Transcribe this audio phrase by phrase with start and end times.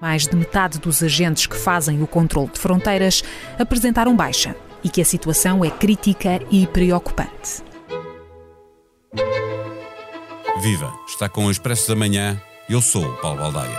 [0.00, 3.24] Mais de metade dos agentes que fazem o controle de fronteiras
[3.58, 7.62] apresentaram baixa e que a situação é crítica e preocupante.
[10.60, 10.92] Viva!
[11.06, 12.40] Está com o Expresso da Manhã.
[12.68, 13.78] Eu sou o Paulo Baldaia.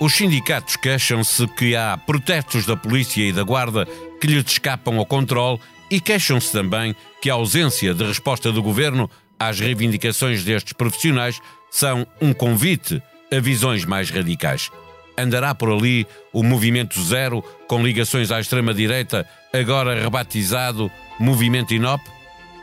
[0.00, 3.86] Os sindicatos queixam-se que há protestos da polícia e da guarda
[4.20, 5.58] que lhes escapam ao controle
[5.90, 9.08] e queixam-se também que a ausência de resposta do governo
[9.38, 11.40] às reivindicações destes profissionais
[11.70, 14.70] são um convite a visões mais radicais.
[15.16, 22.02] Andará por ali o Movimento Zero, com ligações à extrema-direita, agora rebatizado Movimento Inop?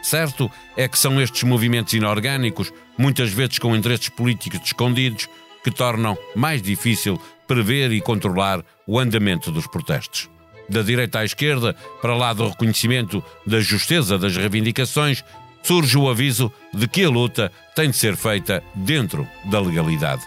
[0.01, 5.29] Certo é que são estes movimentos inorgânicos, muitas vezes com interesses políticos escondidos,
[5.63, 10.29] que tornam mais difícil prever e controlar o andamento dos protestos.
[10.67, 15.23] Da direita à esquerda, para lá do reconhecimento da justeza das reivindicações,
[15.63, 20.21] surge o aviso de que a luta tem de ser feita dentro da legalidade.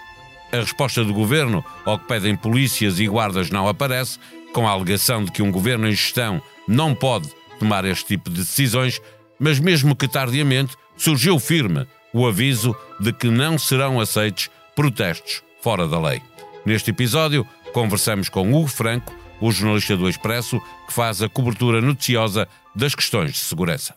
[0.52, 4.18] A resposta do governo ao que pedem polícias e guardas não aparece,
[4.52, 8.36] com a alegação de que um governo em gestão não pode tomar este tipo de
[8.36, 9.00] decisões,
[9.38, 15.88] mas mesmo que tardiamente, surgiu firme o aviso de que não serão aceitos protestos fora
[15.88, 16.22] da lei.
[16.64, 22.48] Neste episódio, conversamos com Hugo Franco, o jornalista do Expresso, que faz a cobertura noticiosa
[22.74, 23.94] das questões de segurança.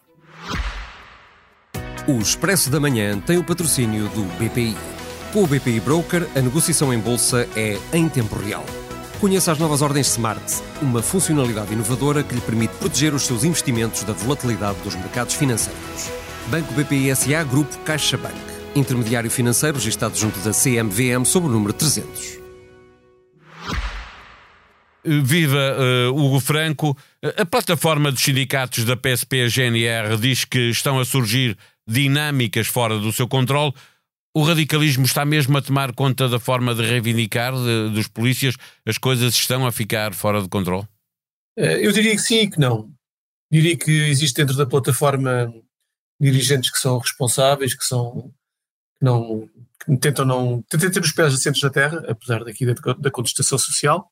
[2.07, 4.77] O Expresso da Manhã tem o patrocínio do BPI.
[5.33, 8.65] Com o BPI Broker, a negociação em bolsa é em tempo real.
[9.19, 10.41] Conheça as novas ordens Smart,
[10.81, 16.09] uma funcionalidade inovadora que lhe permite proteger os seus investimentos da volatilidade dos mercados financeiros.
[16.47, 22.37] Banco BPI SA Grupo CaixaBank intermediário financeiro registado junto da CMVM sob o número 300.
[25.03, 26.97] Viva uh, Hugo Franco.
[27.37, 33.27] A plataforma dos sindicatos da PSP-GNR diz que estão a surgir dinâmicas fora do seu
[33.27, 33.73] controle.
[34.35, 38.55] O radicalismo está mesmo a tomar conta da forma de reivindicar de, dos polícias?
[38.85, 40.87] As coisas estão a ficar fora de controle?
[41.57, 42.91] Eh, eu diria que sim e que não.
[43.51, 45.51] Diria que existe dentro da plataforma
[46.19, 48.31] dirigentes que são responsáveis, que são
[49.01, 49.49] não
[49.83, 53.57] que tentam não tentam ter os pés assentos na terra, apesar daqui da, da contestação
[53.57, 54.11] social.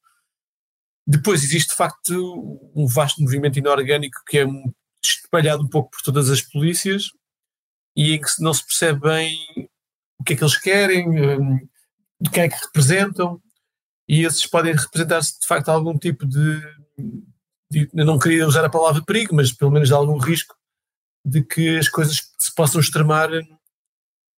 [1.07, 4.45] Depois existe de facto um vasto movimento inorgânico que é
[5.03, 7.09] espalhado um pouco por todas as polícias
[7.95, 9.37] e em que não se percebe bem
[10.19, 11.57] o que é que eles querem, um,
[12.19, 13.41] de quem é que representam,
[14.07, 16.61] e esses podem representar-se de facto algum tipo de,
[17.71, 20.55] de, Eu não queria usar a palavra perigo, mas pelo menos algum risco
[21.25, 23.29] de que as coisas se possam extremar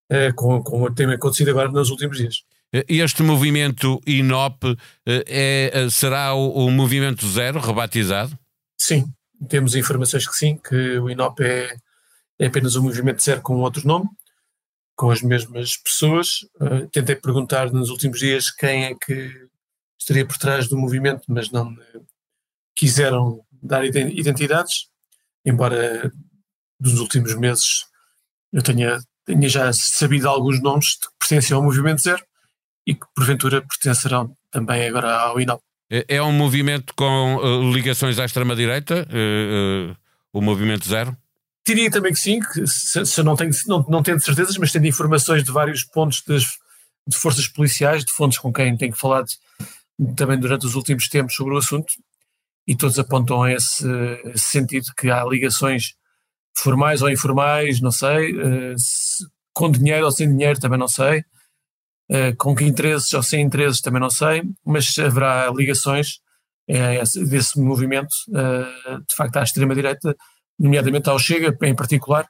[0.09, 2.43] é, como, como tem acontecido agora nos últimos dias.
[2.87, 8.37] Este movimento INOP é, é, será o, o, movimento zero rebatizado?
[8.77, 9.11] Sim,
[9.47, 11.75] temos informações que sim, que o INOP é,
[12.39, 14.09] é apenas um movimento zero com outro nome,
[14.95, 16.43] com as mesmas pessoas.
[16.59, 19.47] Uh, tentei perguntar nos últimos dias quem é que
[19.99, 21.75] estaria por trás do movimento, mas não
[22.75, 24.87] quiseram dar identidades,
[25.43, 26.11] embora
[26.79, 27.85] dos últimos meses
[28.53, 32.23] eu tenha tinha já sabido alguns nomes que pertencem ao Movimento Zero
[32.85, 35.61] e que porventura pertencerão também agora ao INAL.
[35.89, 39.97] É, é um movimento com uh, ligações à extrema-direita, uh, uh,
[40.31, 41.15] o Movimento Zero?
[41.67, 44.87] Diria também que sim, que se, se não, tenho, não, não tenho certezas, mas tendo
[44.87, 46.43] informações de vários pontos das,
[47.05, 49.27] de forças policiais, de fontes com quem tenho falado
[50.15, 51.91] também durante os últimos tempos sobre o assunto,
[52.65, 53.85] e todos apontam a esse,
[54.33, 55.95] esse sentido que há ligações
[56.57, 58.33] formais ou informais, não sei,
[58.77, 63.41] se, com dinheiro ou sem dinheiro, também não sei, uh, com que interesses ou sem
[63.41, 66.19] interesses, também não sei, mas haverá ligações
[66.69, 70.15] uh, desse movimento, de facto, à extrema-direita,
[70.59, 72.27] nomeadamente ao Chega, em particular,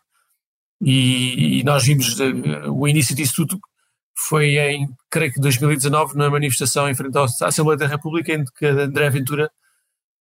[0.82, 2.18] e, e nós vimos
[2.70, 3.60] o início disso tudo
[4.18, 8.66] foi em, creio que 2019, na manifestação em frente à Assembleia da República, em que
[8.66, 9.52] André Ventura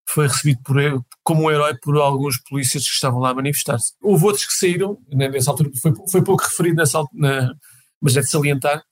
[0.09, 3.95] foi recebido por ele, como um herói por alguns polícias que estavam lá a manifestar-se.
[4.01, 7.55] Houve outros que saíram, né, nessa altura foi, foi pouco referido, nessa, na,
[8.01, 8.85] mas é de salientar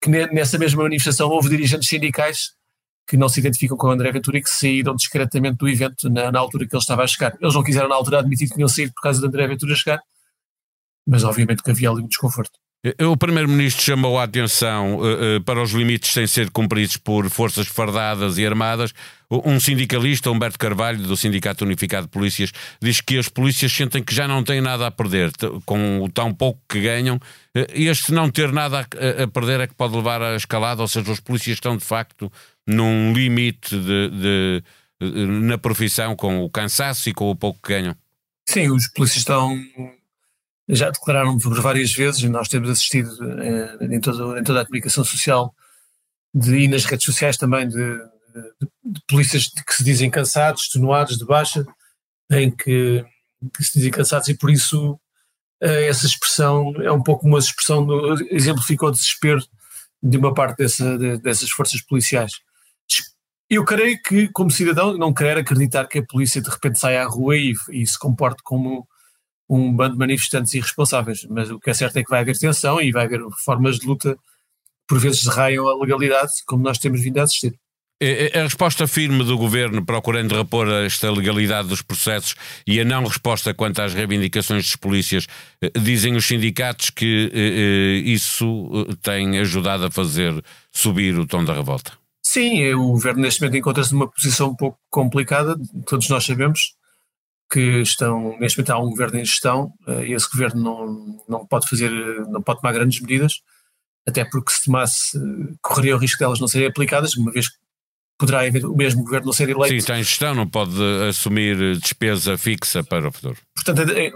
[0.00, 2.52] que nessa mesma manifestação houve dirigentes sindicais
[3.06, 6.30] que não se identificam com o André Ventura e que saíram discretamente do evento na,
[6.30, 7.36] na, altura que ele estava a chegar.
[7.40, 10.00] Eles não quiseram na altura admitir que tinham saído por causa de André Ventura chegar,
[11.06, 12.62] mas obviamente que havia ali um desconforto.
[12.84, 17.30] Eh, o Primeiro-Ministro chamou a atenção uh, uh, para os limites sem ser cumpridos por
[17.30, 18.92] forças fardadas e armadas.
[19.30, 22.52] Um sindicalista, Humberto Carvalho, do Sindicato Unificado de Polícias,
[22.82, 25.30] diz que as polícias sentem que já não têm nada a perder
[25.64, 27.16] com o tão pouco que ganham.
[27.56, 30.88] Uh, este não ter nada a, a, perder é que pode levar à escalada, ou
[30.88, 32.30] seja, os polícias estão de facto
[32.66, 34.64] num limite de, de,
[35.00, 37.96] de, na profissão com o cansaço e com o pouco que ganham.
[38.48, 39.56] Sim, os polícias estão
[40.68, 43.10] já declararam por várias vezes, e nós temos assistido
[43.40, 45.54] eh, em, toda, em toda a comunicação social
[46.34, 51.18] de, e nas redes sociais também de, de, de polícias que se dizem cansados, extenuados,
[51.18, 51.66] de baixa,
[52.30, 53.04] em que,
[53.56, 54.98] que, se dizem cansados e por isso
[55.60, 59.44] eh, essa expressão é um pouco uma expressão, do, exemplificou o desespero
[60.02, 62.32] de uma parte dessa, dessas forças policiais.
[63.52, 67.06] Eu creio que, como cidadão, não quero acreditar que a polícia de repente saia à
[67.06, 68.88] rua e, e se comporte como
[69.46, 72.80] um bando de manifestantes irresponsáveis, mas o que é certo é que vai haver tensão
[72.80, 74.16] e vai haver formas de luta
[74.88, 77.54] por vezes raiam a legalidade, como nós temos vindo a assistir.
[78.34, 82.34] A resposta firme do governo procurando repor esta legalidade dos processos
[82.66, 85.26] e a não resposta quanto às reivindicações dos polícias,
[85.60, 88.70] eh, dizem os sindicatos que eh, eh, isso
[89.02, 92.01] tem ajudado a fazer subir o tom da revolta.
[92.32, 95.54] Sim, o governo neste momento encontra-se numa posição um pouco complicada,
[95.86, 96.74] todos nós sabemos
[97.50, 101.68] que estão, neste momento há um governo em gestão e esse governo não, não pode
[101.68, 101.90] fazer,
[102.28, 103.34] não pode tomar grandes medidas,
[104.08, 105.20] até porque se tomasse,
[105.60, 107.56] correria o risco delas não serem aplicadas, uma vez que
[108.16, 109.68] poderá haver o mesmo governo não ser eleito.
[109.68, 110.74] Sim, está em gestão, não pode
[111.06, 113.36] assumir despesa fixa para o futuro.
[113.54, 114.12] Portanto, é, é,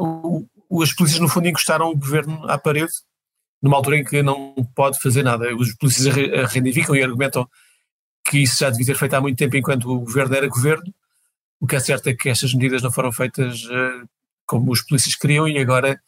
[0.83, 2.93] as polícias no fundo encostaram o governo à parede,
[3.63, 5.55] numa altura em que não pode fazer nada.
[5.55, 7.47] Os polícias reivindicam e argumentam
[8.29, 10.93] que isso já devia ter feito há muito tempo enquanto o governo era governo.
[11.61, 14.09] O que é certo é que estas medidas não foram feitas uh,
[14.45, 16.01] como os polícias queriam e agora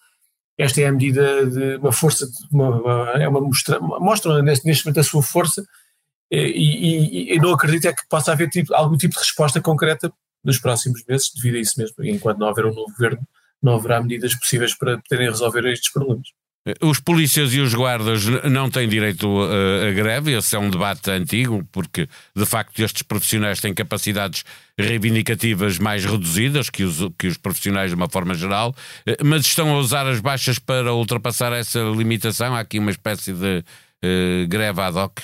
[0.59, 4.67] esta é a medida de uma força, de uma, uma, é uma mostra, mostra neste,
[4.67, 5.65] neste momento a sua força
[6.31, 10.13] e, e, e, não acredito é que possa haver tipo, algum tipo de resposta concreta
[10.45, 12.05] nos próximos meses devido a isso mesmo.
[12.05, 13.27] Enquanto não houver um novo governo,
[13.63, 16.29] não haverá medidas possíveis para poderem resolver estes problemas.
[16.81, 21.11] Os polícias e os guardas não têm direito a, a, greve, esse é um debate
[21.11, 24.45] antigo, porque de facto estes profissionais têm capacidades
[24.79, 28.75] reivindicativas mais reduzidas que os, que os profissionais de uma forma geral,
[29.25, 32.55] mas estão a usar as baixas para ultrapassar essa limitação.
[32.55, 33.65] Há aqui uma espécie de
[34.05, 35.21] uh, greve ad hoc.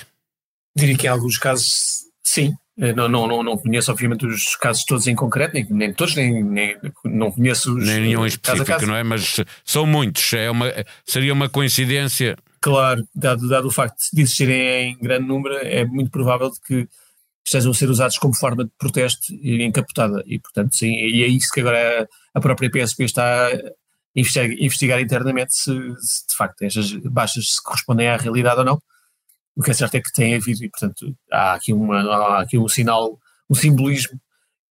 [0.75, 2.53] Diria que em alguns casos, sim.
[2.77, 6.15] Eh, não, não, não, não conheço, obviamente, os casos todos em concreto, nem, nem todos,
[6.15, 7.85] nem, nem não conheço os.
[7.85, 8.87] Nem nenhum específico, caso caso.
[8.91, 9.03] não é?
[9.03, 10.33] Mas são muitos.
[10.33, 10.71] É uma,
[11.05, 12.37] seria uma coincidência.
[12.59, 16.87] Claro, dado, dado o facto de existirem em grande número, é muito provável que
[17.45, 20.23] estejam a ser usados como forma de protesto e encapotada.
[20.25, 23.51] E, portanto, sim, e é isso que agora a própria PSP está a
[24.15, 28.81] investigar, investigar internamente se, se de facto estas baixas se correspondem à realidade ou não
[29.55, 32.57] o que é certo é que tem havido, e portanto há aqui, uma, há aqui
[32.57, 33.19] um sinal,
[33.49, 34.19] um simbolismo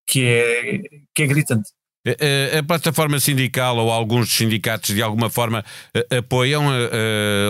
[0.07, 0.83] que é,
[1.15, 1.71] que é gritante.
[2.07, 5.65] A, a, plataforma sindical ou alguns sindicatos de alguma forma
[6.11, 6.65] apoiam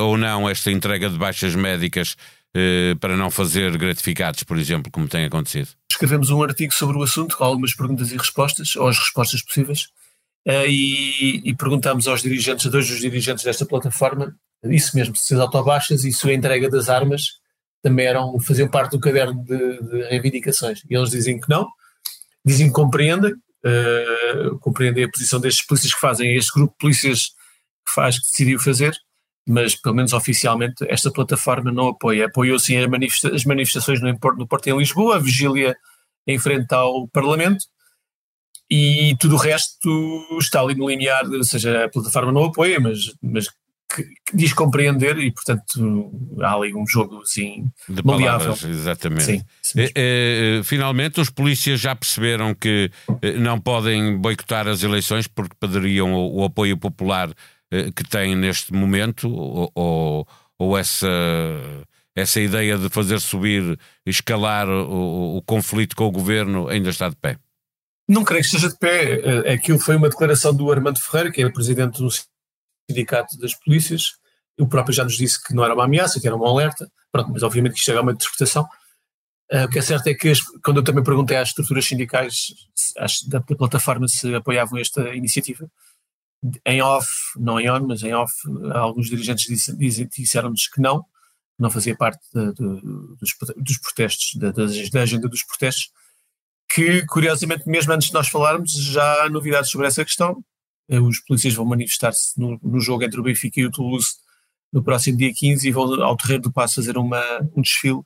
[0.02, 2.16] ou não esta entrega de baixas médicas
[3.00, 5.70] para não fazer gratificados, por exemplo, como tem acontecido?
[5.90, 9.88] Escrevemos um artigo sobre o assunto com algumas perguntas e respostas, ou as respostas possíveis,
[10.46, 15.40] e, e perguntámos aos dirigentes, a dois dos dirigentes desta plataforma, isso mesmo, se as
[15.40, 17.22] autobaixas e sua entrega das armas
[17.82, 20.82] também eram, faziam parte do caderno de, de reivindicações.
[20.88, 21.68] E eles dizem que não,
[22.44, 27.26] dizem que compreendem, uh, compreendem a posição destes polícias que fazem, este grupo de polícias
[27.86, 28.96] que faz, que decidiu fazer,
[29.46, 32.26] mas pelo menos oficialmente esta plataforma não apoia.
[32.26, 35.76] Apoiou sim as, manifesta as manifestações no, no Porto em Lisboa, a vigília
[36.26, 37.66] em frente ao Parlamento,
[38.70, 39.90] e tudo o resto
[40.40, 43.46] está ali no linear, ou seja, a plataforma não apoia, mas, mas
[43.94, 48.54] que, que diz compreender e, portanto, há ali um jogo assim de maleável.
[48.54, 49.44] Palavras, exatamente.
[49.62, 52.90] Sim, é, é, finalmente, os polícias já perceberam que
[53.22, 57.30] eh, não podem boicotar as eleições porque perderiam o, o apoio popular
[57.96, 61.08] que têm neste momento, ou, ou, ou essa
[62.14, 63.76] essa ideia de fazer subir,
[64.06, 67.36] escalar o, o, conflito com o governo ainda está de pé?
[68.08, 69.52] Não creio que esteja de pé.
[69.52, 72.08] Aquilo foi uma declaração do Armando Ferreira, que é presidente do
[72.88, 74.12] Sindicato das Polícias.
[74.58, 76.90] O próprio já nos disse que não era uma ameaça, que era uma alerta.
[77.10, 78.66] Pronto, mas obviamente que isto é uma interpretação.
[79.52, 82.54] Uh, o que é certo é que, as, quando eu também perguntei às estruturas sindicais
[82.98, 85.68] às, da, da, plataforma se apoiavam esta iniciativa,
[86.66, 88.32] em off, não em on, mas em off,
[88.72, 89.46] alguns dirigentes
[90.10, 91.04] disseram-nos que não,
[91.58, 92.80] não fazia parte de, de,
[93.20, 95.90] dos, dos, protestos, da, da agenda dos protestos,
[96.68, 100.42] que curiosamente, mesmo antes de nós falarmos, já há novidades sobre essa questão.
[100.88, 104.16] Eh, os polícias vão manifestar-se no, no, jogo entre o Benfica e o Toulouse
[104.72, 107.22] no próximo dia 15 e vão ao Terreiro do Passo fazer uma,
[107.56, 108.02] um desfile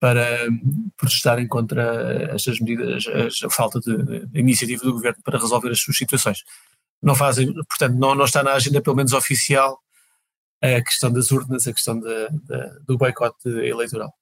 [0.00, 0.48] para
[0.96, 3.04] protestarem contra estas medidas,
[3.44, 6.42] a, falta de, de, iniciativa do governo para resolver as suas situações.
[7.00, 9.78] Não fazem, portanto, não, não está na agenda, pelo menos oficial,
[10.60, 14.12] a questão das urnas, a questão de, de, do boicote eleitoral.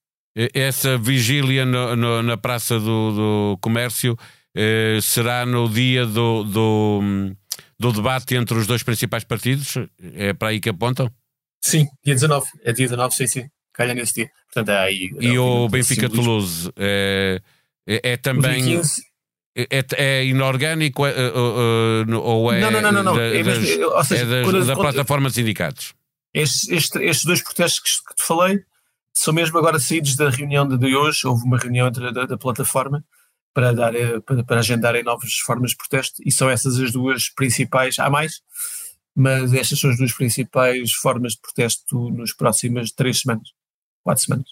[0.54, 3.12] Essa vigília no, no, na Praça do,
[3.54, 4.16] do Comércio
[4.54, 7.00] eh, será no dia do, do
[7.80, 9.78] do debate entre os dois principais partidos?
[10.14, 11.10] É para aí que apontam?
[11.62, 12.46] Sim, dia 19.
[12.62, 13.48] É dia 19, sim, sim.
[13.72, 14.30] Calha nesse dia.
[14.52, 17.40] Portanto, é aí, e o Benfica-Toulouse é,
[17.86, 18.80] é, é, também...
[19.56, 23.16] É, é, é, inorgânico é, ou é, não, não, não, não.
[23.16, 25.92] Da, é, das, ou seja, é das, quando, da plataforma de sindicatos?
[26.32, 28.60] Estes, estes, estes, dois protestos que, que te falei
[29.12, 31.26] são mesmo agora saídos da reunião de hoje.
[31.26, 33.04] Houve uma reunião da, da plataforma
[33.54, 37.28] para, dar, eh, para, para agendarem novas formas de protesto e são essas as duas
[37.28, 37.98] principais.
[37.98, 38.40] Há mais,
[39.14, 43.48] mas estas são as duas principais formas de protesto nos próximas três semanas,
[44.02, 44.48] quatro semanas.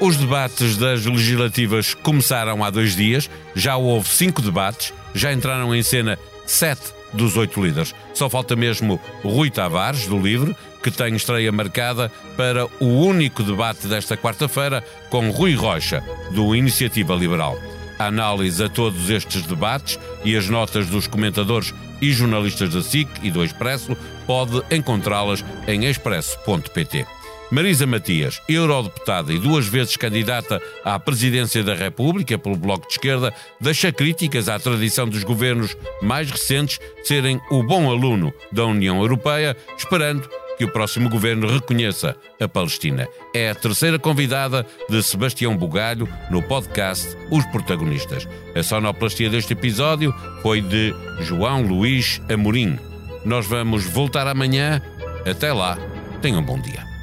[0.00, 5.82] Os debates das legislativas começaram há dois dias, já houve cinco debates, já entraram em
[5.82, 7.94] cena sete dos oito líderes.
[8.14, 13.86] Só falta mesmo Rui Tavares, do Livre, que tem estreia marcada para o único debate
[13.86, 17.58] desta quarta-feira com Rui Rocha, do Iniciativa Liberal.
[17.98, 23.08] A análise a todos estes debates e as notas dos comentadores e jornalistas da SIC
[23.22, 23.96] e do Expresso
[24.26, 27.15] pode encontrá-las em expresso.pt.
[27.50, 33.32] Marisa Matias, eurodeputada e duas vezes candidata à presidência da República pelo Bloco de Esquerda,
[33.60, 39.56] deixa críticas à tradição dos governos mais recentes serem o bom aluno da União Europeia,
[39.78, 43.06] esperando que o próximo governo reconheça a Palestina.
[43.34, 48.26] É a terceira convidada de Sebastião Bugalho no podcast Os Protagonistas.
[48.54, 52.78] A sonoplastia deste episódio foi de João Luís Amorim.
[53.24, 54.80] Nós vamos voltar amanhã.
[55.28, 55.78] Até lá,
[56.22, 56.95] tenham um bom dia.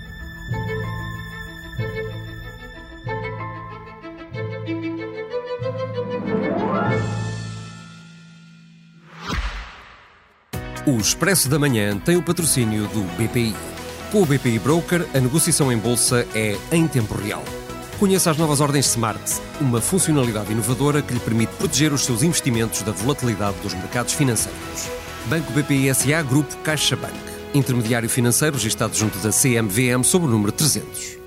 [10.85, 13.55] O Expresso da Manhã tem o patrocínio do BPI.
[14.11, 17.41] Com o BPI Broker, a negociação em bolsa é em tempo real.
[17.97, 19.17] Conheça as novas ordens Smart,
[19.61, 24.89] uma funcionalidade inovadora que lhe permite proteger os seus investimentos da volatilidade dos mercados financeiros.
[25.27, 27.15] Banco BPI SA Grupo CaixaBank.
[27.53, 31.22] Intermediário financeiro registrado junto da CMVM sob o número 300.